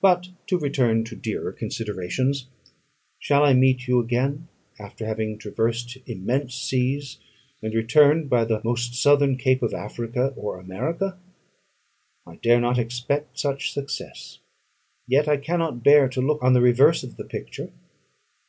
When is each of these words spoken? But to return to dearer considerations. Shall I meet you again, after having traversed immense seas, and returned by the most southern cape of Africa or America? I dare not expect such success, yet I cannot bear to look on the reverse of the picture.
But 0.00 0.26
to 0.48 0.58
return 0.58 1.04
to 1.04 1.14
dearer 1.14 1.52
considerations. 1.52 2.48
Shall 3.20 3.44
I 3.44 3.52
meet 3.52 3.86
you 3.86 4.00
again, 4.00 4.48
after 4.76 5.06
having 5.06 5.38
traversed 5.38 5.96
immense 6.04 6.56
seas, 6.56 7.18
and 7.62 7.72
returned 7.72 8.28
by 8.28 8.44
the 8.44 8.60
most 8.64 9.00
southern 9.00 9.36
cape 9.38 9.62
of 9.62 9.72
Africa 9.72 10.34
or 10.36 10.58
America? 10.58 11.16
I 12.26 12.38
dare 12.42 12.58
not 12.60 12.76
expect 12.76 13.38
such 13.38 13.70
success, 13.72 14.40
yet 15.06 15.28
I 15.28 15.36
cannot 15.36 15.84
bear 15.84 16.08
to 16.08 16.20
look 16.20 16.42
on 16.42 16.52
the 16.54 16.60
reverse 16.60 17.04
of 17.04 17.16
the 17.16 17.22
picture. 17.24 17.70